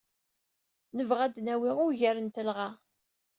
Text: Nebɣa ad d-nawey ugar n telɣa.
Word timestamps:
Nebɣa 0.97 1.23
ad 1.25 1.31
d-nawey 1.35 1.77
ugar 1.85 2.17
n 2.21 2.27
telɣa. 2.35 2.69